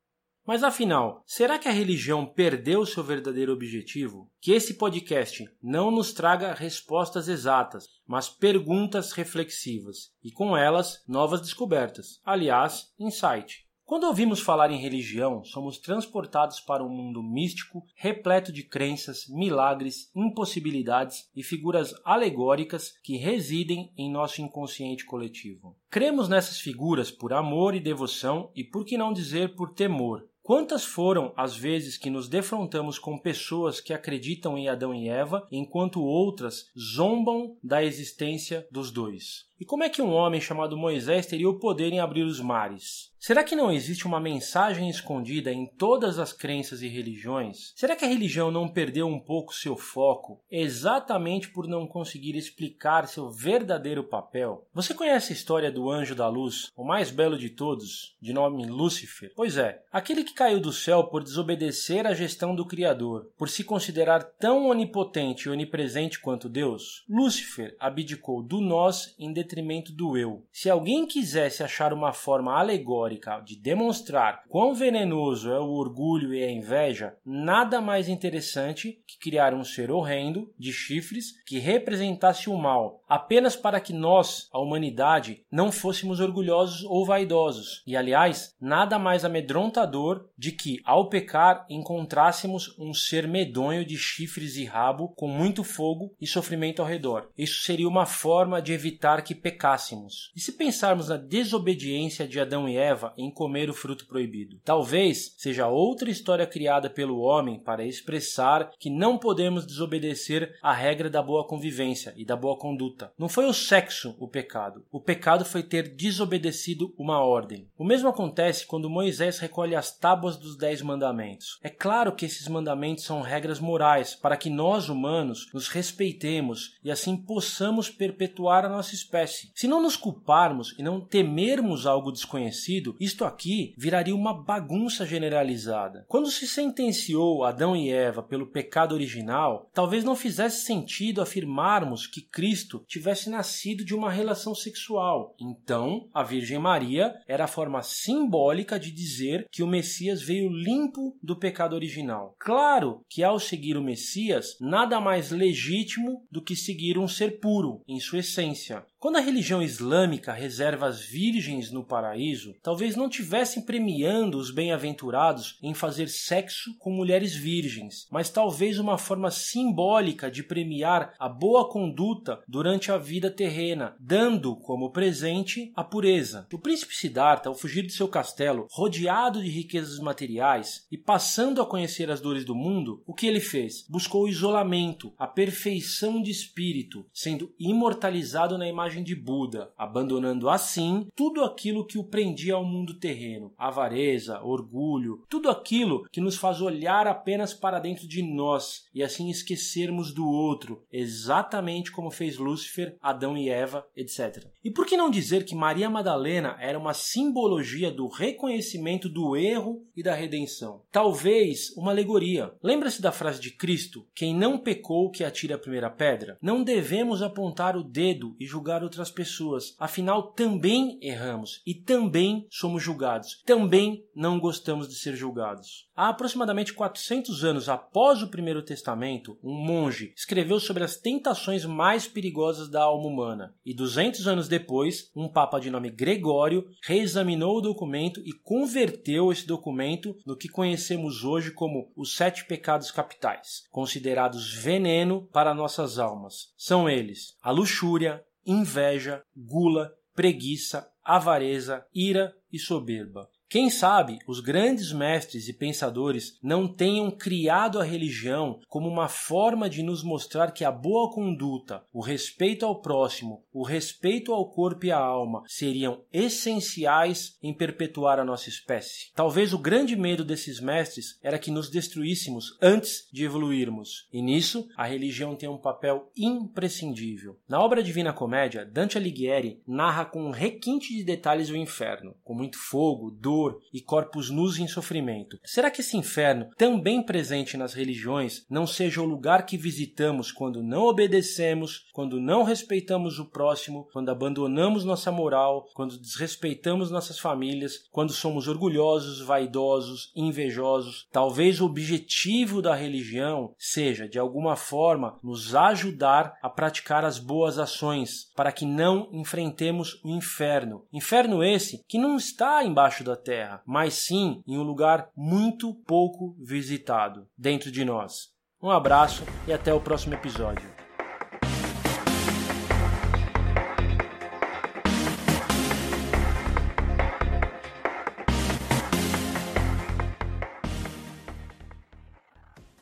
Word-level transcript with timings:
Mas 0.46 0.64
afinal, 0.64 1.24
será 1.26 1.58
que 1.58 1.68
a 1.68 1.72
religião 1.72 2.24
perdeu 2.24 2.86
seu 2.86 3.04
verdadeiro 3.04 3.52
objetivo? 3.52 4.30
Que 4.40 4.52
esse 4.52 4.76
podcast 4.76 5.44
não 5.62 5.90
nos 5.90 6.14
traga 6.14 6.54
respostas 6.54 7.28
exatas, 7.28 7.88
mas 8.06 8.30
perguntas 8.30 9.12
reflexivas 9.12 10.12
e 10.24 10.32
com 10.32 10.56
elas 10.56 11.04
novas 11.08 11.42
descobertas. 11.42 12.22
Aliás, 12.24 12.94
insight. 13.00 13.66
Quando 13.86 14.06
ouvimos 14.06 14.40
falar 14.40 14.72
em 14.72 14.82
religião, 14.82 15.44
somos 15.44 15.78
transportados 15.78 16.60
para 16.60 16.84
um 16.84 16.90
mundo 16.90 17.22
místico 17.22 17.84
repleto 17.96 18.52
de 18.52 18.64
crenças, 18.64 19.28
milagres, 19.30 20.10
impossibilidades 20.16 21.30
e 21.36 21.44
figuras 21.44 21.94
alegóricas 22.04 22.98
que 23.04 23.16
residem 23.16 23.94
em 23.96 24.12
nosso 24.12 24.42
inconsciente 24.42 25.06
coletivo. 25.06 25.78
Cremos 25.88 26.28
nessas 26.28 26.60
figuras 26.60 27.12
por 27.12 27.32
amor 27.32 27.76
e 27.76 27.80
devoção 27.80 28.52
e, 28.56 28.64
por 28.64 28.86
que 28.86 28.98
não 28.98 29.14
dizer, 29.14 29.56
por 29.56 29.72
temor. 29.74 30.28
Quantas 30.46 30.86
foram 30.86 31.34
as 31.36 31.58
vezes 31.58 31.98
que 31.98 32.08
nos 32.08 32.30
defrontamos 32.30 33.00
com 33.00 33.18
pessoas 33.18 33.82
que 33.82 33.92
acreditam 33.92 34.56
em 34.56 34.70
Adão 34.70 34.94
e 34.94 35.10
Eva, 35.10 35.48
enquanto 35.52 36.04
outras 36.04 36.70
zombam 36.78 37.58
da 37.64 37.84
existência 37.84 38.68
dos 38.72 38.92
dois? 38.92 39.48
E 39.60 39.66
como 39.66 39.84
é 39.84 39.90
que 39.90 40.04
um 40.04 40.14
homem 40.14 40.40
chamado 40.40 40.78
Moisés 40.78 41.26
teria 41.26 41.50
o 41.50 41.58
poder 41.58 41.92
em 41.92 42.00
abrir 42.00 42.22
os 42.22 42.40
mares? 42.40 43.12
Será 43.26 43.44
que 43.44 43.56
não 43.56 43.72
existe 43.72 44.06
uma 44.06 44.20
mensagem 44.20 44.88
escondida 44.88 45.52
em 45.52 45.66
todas 45.66 46.20
as 46.20 46.32
crenças 46.32 46.84
e 46.84 46.88
religiões? 46.88 47.74
Será 47.76 47.96
que 47.96 48.06
a 48.06 48.08
religião 48.08 48.52
não 48.52 48.70
perdeu 48.70 49.08
um 49.08 49.20
pouco 49.20 49.52
seu 49.52 49.76
foco 49.76 50.40
exatamente 50.48 51.50
por 51.50 51.68
não 51.68 51.88
conseguir 51.88 52.36
explicar 52.36 53.08
seu 53.08 53.32
verdadeiro 53.32 54.04
papel? 54.04 54.68
Você 54.72 54.94
conhece 54.94 55.34
a 55.34 55.36
história 55.36 55.72
do 55.72 55.90
anjo 55.90 56.14
da 56.14 56.28
luz, 56.28 56.72
o 56.78 56.86
mais 56.86 57.10
belo 57.10 57.36
de 57.36 57.50
todos, 57.50 58.16
de 58.22 58.32
nome 58.32 58.64
Lúcifer? 58.68 59.34
Pois 59.36 59.58
é, 59.58 59.82
aquele 59.92 60.24
que 60.24 60.36
caiu 60.36 60.60
do 60.60 60.72
céu 60.72 61.06
por 61.06 61.24
desobedecer 61.24 62.06
à 62.06 62.14
gestão 62.14 62.56
do 62.56 62.64
Criador, 62.64 63.32
por 63.36 63.50
se 63.50 63.64
considerar 63.64 64.24
tão 64.24 64.68
onipotente 64.68 65.48
e 65.48 65.52
onipresente 65.52 66.20
quanto 66.20 66.48
Deus, 66.48 67.04
Lúcifer 67.10 67.76
abdicou 67.80 68.44
do 68.44 68.62
nós 68.62 69.16
em 69.18 69.34
detrimento 69.34 69.92
do 69.92 70.16
eu. 70.16 70.46
Se 70.52 70.70
alguém 70.70 71.08
quisesse 71.08 71.64
achar 71.64 71.92
uma 71.92 72.14
forma 72.14 72.56
alegórica 72.56 73.15
de 73.44 73.56
demonstrar 73.56 74.44
quão 74.48 74.74
venenoso 74.74 75.52
é 75.52 75.60
o 75.60 75.72
orgulho 75.72 76.34
e 76.34 76.44
a 76.44 76.52
inveja, 76.52 77.16
nada 77.26 77.82
mais 77.82 78.08
interessante 78.08 79.02
que 79.08 79.20
criar 79.20 79.54
um 79.54 79.64
ser 79.64 79.92
horrendo 79.92 80.54
de 80.58 80.72
chifres 80.72 81.42
que 81.46 81.60
representasse 81.60 82.50
o 82.50 82.58
mal, 82.58 83.04
apenas 83.08 83.56
para 83.56 83.80
que 83.80 83.94
nós, 83.94 84.50
a 84.52 84.60
humanidade, 84.60 85.44
não 85.52 85.72
fôssemos 85.72 86.20
orgulhosos 86.20 86.84
ou 86.84 87.06
vaidosos. 87.06 87.84
E 87.86 87.96
aliás, 87.96 88.56
nada 88.60 88.98
mais 88.98 89.24
amedrontador 89.24 90.28
de 90.38 90.52
que, 90.52 90.82
ao 90.84 91.10
pecar, 91.10 91.66
encontrássemos 91.70 92.76
um 92.78 92.94
ser 92.94 93.28
medonho 93.28 93.86
de 93.86 93.98
chifres 93.98 94.56
e 94.56 94.66
rabo 94.66 95.10
com 95.10 95.28
muito 95.28 95.64
fogo 95.64 96.14
e 96.20 96.28
sofrimento 96.28 96.82
ao 96.82 96.88
redor. 96.88 97.30
Isso 97.38 97.64
seria 97.64 97.88
uma 97.88 98.06
forma 98.06 98.62
de 98.62 98.74
evitar 98.74 99.22
que 99.22 99.36
pecássemos. 99.36 100.32
E 100.36 100.40
se 100.40 100.54
pensarmos 100.54 101.10
na 101.10 101.18
desobediência 101.18 102.28
de 102.28 102.40
Adão 102.40 102.68
e 102.68 102.78
Eva, 102.78 103.05
em 103.18 103.30
comer 103.32 103.70
o 103.70 103.74
fruto 103.74 104.08
proibido. 104.08 104.60
Talvez 104.64 105.36
seja 105.38 105.68
outra 105.68 106.10
história 106.10 106.46
criada 106.46 106.90
pelo 106.90 107.20
homem 107.20 107.60
para 107.60 107.86
expressar 107.86 108.72
que 108.80 108.90
não 108.90 109.18
podemos 109.18 109.66
desobedecer 109.66 110.58
à 110.62 110.74
regra 110.74 111.10
da 111.10 111.22
boa 111.22 111.46
convivência 111.48 112.14
e 112.16 112.26
da 112.26 112.36
boa 112.36 112.58
conduta. 112.58 113.12
Não 113.18 113.30
foi 113.30 113.46
o 113.46 113.54
sexo 113.54 114.16
o 114.20 114.28
pecado. 114.28 114.84
O 114.92 115.00
pecado 115.00 115.46
foi 115.46 115.64
ter 115.64 115.96
desobedecido 115.96 116.94
uma 116.98 117.20
ordem. 117.20 117.68
O 117.78 117.84
mesmo 117.84 118.10
acontece 118.10 118.66
quando 118.66 118.90
Moisés 118.90 119.40
recolhe 119.40 119.76
as 119.76 119.96
tábuas 119.98 120.38
dos 120.38 120.58
Dez 120.58 120.82
Mandamentos. 120.82 121.60
É 121.64 121.70
claro 121.70 122.14
que 122.14 122.26
esses 122.26 122.48
mandamentos 122.48 123.04
são 123.04 123.22
regras 123.22 123.60
morais 123.60 124.16
para 124.16 124.38
que 124.38 124.50
nós, 124.50 124.90
humanos, 124.90 125.50
nos 125.54 125.68
respeitemos 125.68 126.78
e 126.84 126.92
assim 126.92 127.18
possamos 127.18 127.90
perpetuar 127.90 128.66
a 128.66 128.70
nossa 128.70 128.94
espécie. 128.94 129.52
Se 129.56 129.68
não 129.68 129.82
nos 129.82 129.96
culparmos 129.96 130.76
e 130.78 130.84
não 130.84 131.02
temermos 131.02 131.86
algo 131.86 132.12
desconhecido, 132.12 132.95
isto 133.00 133.26
aqui 133.26 133.74
viraria 133.78 134.16
uma 134.16 134.34
bagunça 134.34 135.06
generalizada. 135.06 136.06
Quando 136.08 136.30
se 136.30 136.48
sentenciou 136.48 137.44
Adão 137.44 137.76
e 137.76 137.90
Eva 137.90 138.22
pelo 138.22 138.48
pecado 138.48 138.94
original, 138.94 139.70
talvez 139.74 140.04
não 140.04 140.16
fizesse 140.16 140.66
sentido 140.66 141.22
afirmarmos 141.22 142.08
que 142.08 142.22
Cristo 142.22 142.84
tivesse 142.88 143.30
nascido 143.30 143.84
de 143.84 143.94
uma 143.94 144.12
relação 144.12 144.54
sexual. 144.56 145.36
Então, 145.40 146.08
a 146.14 146.24
Virgem 146.24 146.60
Maria 146.60 147.16
era 147.28 147.46
a 147.46 147.48
forma 147.48 147.82
simbólica 147.82 148.80
de 148.80 148.92
dizer 148.92 149.48
que 149.52 149.64
o 149.64 149.68
Messias 149.68 150.22
veio 150.22 150.50
limpo 150.50 151.18
do 151.22 151.36
pecado 151.36 151.74
original. 151.74 152.36
Claro 152.40 153.02
que 153.10 153.24
ao 153.24 153.40
seguir 153.40 153.78
o 153.78 153.84
Messias, 153.84 154.58
nada 154.60 155.00
mais 155.00 155.32
legítimo 155.32 156.26
do 156.32 156.42
que 156.42 156.56
seguir 156.56 156.98
um 156.98 157.08
ser 157.08 157.40
puro 157.40 157.82
em 157.88 158.00
sua 158.00 158.20
essência. 158.20 158.86
Quando 159.06 159.18
a 159.18 159.22
religião 159.22 159.62
islâmica 159.62 160.34
reserva 160.34 160.88
as 160.88 161.02
virgens 161.02 161.72
no 161.72 161.84
paraíso, 161.84 162.56
talvez 162.76 162.98
não 162.98 163.08
tivessem 163.08 163.64
premiando 163.64 164.38
os 164.38 164.52
bem-aventurados 164.52 165.58
em 165.64 165.74
fazer 165.74 166.10
sexo 166.10 166.78
com 166.78 166.92
mulheres 166.92 167.34
virgens, 167.34 168.06
mas 168.12 168.30
talvez 168.30 168.78
uma 168.78 168.98
forma 168.98 169.32
simbólica 169.32 170.30
de 170.30 170.44
premiar 170.44 171.14
a 171.18 171.30
boa 171.30 171.70
conduta 171.70 172.42
durante 172.46 172.92
a 172.92 172.98
vida 172.98 173.32
terrena, 173.32 173.96
dando 173.98 174.58
como 174.58 174.92
presente 174.92 175.72
a 175.74 175.86
pureza. 175.86 176.46
O 176.52 176.60
príncipe 176.60 176.94
Siddhartha, 176.94 177.48
ao 177.48 177.56
fugir 177.56 177.86
de 177.86 177.94
seu 177.94 178.10
castelo, 178.10 178.68
rodeado 178.70 179.42
de 179.42 179.50
riquezas 179.50 179.98
materiais 180.00 180.86
e 180.92 180.98
passando 180.98 181.62
a 181.62 181.66
conhecer 181.66 182.12
as 182.12 182.20
dores 182.20 182.44
do 182.44 182.54
mundo, 182.54 183.02
o 183.08 183.14
que 183.14 183.26
ele 183.26 183.40
fez? 183.40 183.86
Buscou 183.88 184.26
o 184.26 184.28
isolamento, 184.28 185.14
a 185.18 185.28
perfeição 185.28 186.22
de 186.22 186.30
espírito, 186.30 187.06
sendo 187.14 187.54
imortalizado 187.58 188.58
na 188.58 188.68
imagem 188.68 189.02
de 189.02 189.16
Buda, 189.16 189.72
abandonando 189.78 190.50
assim 190.50 191.08
tudo 191.16 191.42
aquilo 191.42 191.86
que 191.86 191.98
o 191.98 192.04
prendia 192.04 192.56
ao 192.56 192.65
mundo 192.66 193.00
terreno, 193.00 193.54
avareza, 193.58 194.42
orgulho, 194.42 195.24
tudo 195.30 195.50
aquilo 195.50 196.04
que 196.12 196.22
nos 196.22 196.36
faz 196.36 196.62
olhar 196.62 197.08
apenas 197.08 197.54
para 197.54 197.80
dentro 197.80 198.08
de 198.08 198.22
nós 198.22 198.86
e 198.94 199.04
assim 199.04 199.30
esquecermos 199.30 200.14
do 200.14 200.28
outro, 200.28 200.84
exatamente 200.92 201.92
como 201.92 202.12
fez 202.12 202.38
Lúcifer, 202.38 202.98
Adão 203.02 203.38
e 203.38 203.50
Eva, 203.50 203.86
etc. 203.96 204.48
E 204.64 204.72
por 204.72 204.86
que 204.86 204.98
não 204.98 205.10
dizer 205.10 205.46
que 205.46 205.56
Maria 205.56 205.90
Madalena 205.90 206.58
era 206.60 206.80
uma 206.80 206.94
simbologia 206.94 207.92
do 207.92 208.08
reconhecimento 208.08 209.08
do 209.08 209.36
erro 209.36 209.86
e 209.96 210.02
da 210.02 210.14
redenção? 210.14 210.82
Talvez 210.92 211.72
uma 211.78 211.92
alegoria. 211.92 212.54
Lembra-se 212.64 213.02
da 213.02 213.12
frase 213.12 213.40
de 213.40 213.52
Cristo: 213.52 214.06
Quem 214.14 214.36
não 214.36 214.58
pecou, 214.58 215.10
que 215.12 215.24
atire 215.24 215.54
a 215.54 215.58
primeira 215.58 215.90
pedra? 215.90 216.38
Não 216.42 216.64
devemos 216.64 217.22
apontar 217.22 217.78
o 217.78 217.84
dedo 217.84 218.36
e 218.40 218.46
julgar 218.46 218.84
outras 218.84 219.12
pessoas. 219.12 219.76
Afinal, 219.80 220.32
também 220.32 220.98
erramos 221.02 221.62
e 221.66 221.74
também 221.74 222.48
somos 222.58 222.82
julgados. 222.82 223.42
Também 223.46 224.06
não 224.16 224.40
gostamos 224.40 224.88
de 224.88 224.96
ser 224.96 225.16
julgados. 225.16 225.90
Há 225.96 226.10
aproximadamente 226.10 226.74
400 226.74 227.44
anos 227.44 227.68
após 227.68 228.22
o 228.22 228.30
Primeiro 228.30 228.64
Testamento, 228.64 229.38
um 229.44 229.54
monge 229.54 230.14
escreveu 230.16 230.60
sobre 230.60 230.84
as 230.84 230.96
tentações 230.96 231.66
mais 231.66 232.08
perigosas 232.08 232.70
da 232.70 232.84
alma 232.84 233.08
humana. 233.08 233.54
E 233.66 233.74
200 233.74 234.28
anos 234.28 234.48
depois, 234.48 235.12
um 235.16 235.28
papa 235.28 235.60
de 235.60 235.70
nome 235.70 235.90
Gregório 235.90 236.66
reexaminou 236.84 237.58
o 237.58 237.62
documento 237.62 238.22
e 238.26 238.32
converteu 238.32 239.32
esse 239.32 239.46
documento 239.46 240.16
no 240.26 240.38
que 240.38 240.48
conhecemos 240.48 241.24
hoje 241.24 241.52
como 241.52 241.92
os 241.96 242.16
sete 242.16 242.46
pecados 242.46 242.90
capitais, 242.90 243.64
considerados 243.70 244.54
veneno 244.54 245.28
para 245.34 245.54
nossas 245.54 246.00
almas. 246.00 246.54
São 246.58 246.90
eles 246.90 247.36
a 247.42 247.52
luxúria, 247.52 248.24
inveja, 248.46 249.22
gula, 249.36 249.92
preguiça, 250.16 250.88
avareza, 251.06 251.86
ira 251.94 252.36
e 252.52 252.58
soberba. 252.58 253.30
Quem 253.48 253.70
sabe 253.70 254.18
os 254.28 254.40
grandes 254.40 254.92
mestres 254.92 255.48
e 255.48 255.54
pensadores 255.54 256.38
não 256.42 256.68
tenham 256.68 257.12
criado 257.12 257.80
a 257.80 257.84
religião 257.84 258.60
como 258.68 258.90
uma 258.90 259.08
forma 259.08 259.70
de 259.70 259.84
nos 259.84 260.04
mostrar 260.04 260.52
que 260.52 260.66
a 260.66 260.72
boa 260.72 261.14
conduta, 261.14 261.84
o 261.94 262.02
respeito 262.02 262.66
ao 262.66 262.82
próximo, 262.82 263.44
o 263.54 263.64
respeito 263.64 264.34
ao 264.34 264.50
corpo 264.50 264.88
e 264.88 264.92
à 264.92 264.98
alma 264.98 265.44
seriam 265.46 266.04
essenciais 266.12 267.38
em 267.42 267.54
perpetuar 267.54 268.20
a 268.20 268.26
nossa 268.26 268.50
espécie. 268.50 269.12
Talvez 269.14 269.54
o 269.54 269.60
grande 269.60 269.96
medo 269.96 270.26
desses 270.26 270.60
mestres 270.60 271.20
era 271.22 271.40
que 271.40 271.52
nos 271.52 271.70
destruíssemos 271.70 272.58
antes 272.62 273.08
de 273.14 273.24
evoluirmos, 273.24 274.08
e 274.12 274.24
nisso 274.24 274.68
a 274.76 274.86
religião 274.86 275.36
tem 275.36 275.48
um 275.48 275.58
papel 275.58 276.12
imprescindível. 276.18 277.38
Na 277.48 277.62
obra 277.62 277.84
Divina 277.84 278.12
Comédia, 278.12 278.66
Dante 278.66 278.98
Alighieri 278.98 279.62
narra 279.68 280.04
com 280.04 280.24
um 280.26 280.32
requinte 280.32 280.96
de 280.96 281.04
detalhes 281.04 281.50
o 281.50 281.56
inferno, 281.56 282.16
com 282.24 282.34
muito 282.34 282.58
fogo, 282.58 283.12
dor, 283.12 283.35
dor 283.36 283.60
e 283.74 283.82
corpos 283.82 284.30
nus 284.30 284.58
em 284.58 284.68
sofrimento. 284.68 285.38
Será 285.44 285.70
que 285.70 285.82
esse 285.82 285.98
inferno, 285.98 286.48
também 286.58 287.04
presente 287.04 287.58
nas 287.58 287.74
religiões, 287.74 288.46
não 288.50 288.66
seja 288.66 289.02
o 289.02 289.06
lugar 289.06 289.46
que 289.46 289.58
visitamos 289.58 290.32
quando 290.32 290.64
não 290.64 290.84
obedecemos, 290.84 291.86
quando 291.94 292.20
não 292.20 292.44
respeitamos 292.44 293.20
o 293.20 293.26
próximo, 293.30 293.88
quando 293.92 294.10
abandonamos 294.10 294.86
nossa 294.86 295.12
moral, 295.12 295.66
quando 295.74 296.00
desrespeitamos 296.00 296.90
nossas 296.90 297.20
famílias, 297.20 297.80
quando 297.92 298.14
somos 298.14 298.48
orgulhosos, 298.48 299.20
vaidosos, 299.20 300.12
invejosos? 300.16 301.06
Talvez 301.12 301.60
o 301.60 301.66
objetivo 301.66 302.62
da 302.62 302.74
religião 302.74 303.54
seja, 303.58 304.08
de 304.08 304.18
alguma 304.18 304.56
forma, 304.56 305.20
nos 305.22 305.54
ajudar 305.54 306.38
a 306.42 306.50
praticar 306.50 307.04
as 307.04 307.20
boas 307.20 307.60
ações, 307.60 308.32
para 308.36 308.52
que 308.52 308.66
não 308.66 309.10
enfrentemos 309.12 310.00
o 310.06 310.10
inferno. 310.10 310.86
Inferno 310.94 311.44
esse 311.44 311.84
que 311.88 311.98
não 311.98 312.16
está 312.16 312.64
embaixo 312.64 313.04
da 313.04 313.16
terra, 313.26 313.62
mas 313.66 313.96
sim 313.96 314.42
em 314.48 314.58
um 314.58 314.64
lugar 314.64 315.10
muito 315.18 315.74
pouco 315.86 316.38
visitado 316.40 317.28
dentro 317.38 317.72
de 317.72 317.84
nós. 317.84 318.34
Um 318.62 318.70
abraço 318.70 319.24
e 319.48 319.54
até 319.54 319.74
o 319.74 319.82
próximo 319.82 320.14
episódio. 320.14 320.75